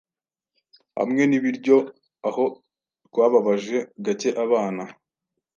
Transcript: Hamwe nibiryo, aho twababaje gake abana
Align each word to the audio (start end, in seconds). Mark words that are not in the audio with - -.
Hamwe 0.97 1.23
nibiryo, 1.27 1.77
aho 2.27 2.43
twababaje 3.07 3.77
gake 4.05 4.29
abana 4.43 4.83